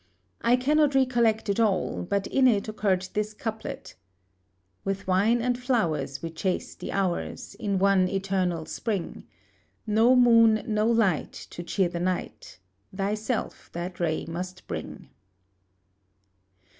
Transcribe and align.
I 0.41 0.55
cannot 0.55 0.95
recollect 0.95 1.47
it 1.47 1.59
all, 1.59 2.01
but 2.01 2.25
in 2.25 2.47
it 2.47 2.67
occurred 2.67 3.07
this 3.13 3.35
couplet: 3.35 3.93
"With 4.83 5.05
wine 5.05 5.43
and 5.43 5.59
flowers 5.59 6.23
we 6.23 6.31
chase 6.31 6.73
the 6.73 6.91
hours, 6.91 7.53
In 7.59 7.77
one 7.77 8.07
eternal 8.07 8.65
spring: 8.65 9.25
No 9.85 10.15
moon, 10.15 10.63
no 10.65 10.87
light, 10.87 11.33
to 11.51 11.61
cheer 11.61 11.89
the 11.89 11.99
night 11.99 12.57
Thyself 12.91 13.69
that 13.73 13.99
ray 13.99 14.25
must 14.25 14.65
bring." 14.65 15.09